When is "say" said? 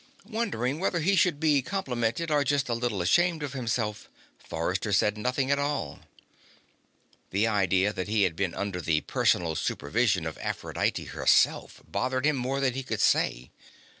12.99-13.51